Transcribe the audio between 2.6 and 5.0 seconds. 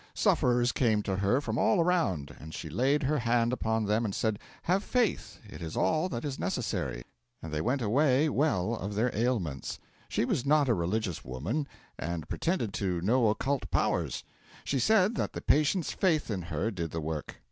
laid her hand upon them and said, 'Have